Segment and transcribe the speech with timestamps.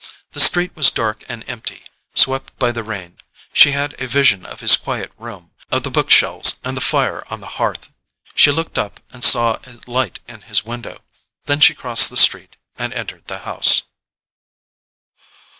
[0.31, 1.83] The street was dark and empty,
[2.15, 3.19] swept by the rain.
[3.53, 7.39] She had a vision of his quiet room, of the bookshelves, and the fire on
[7.39, 7.91] the hearth.
[8.33, 11.03] She looked up and saw a light in his window;
[11.45, 13.83] then she crossed the street and entered the house.